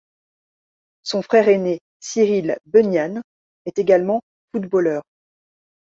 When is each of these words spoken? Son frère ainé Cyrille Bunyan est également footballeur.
Son 1.05 1.21
frère 1.21 1.47
ainé 1.47 1.79
Cyrille 1.99 2.57
Bunyan 2.65 3.21
est 3.65 3.77
également 3.77 4.23
footballeur. 4.51 5.03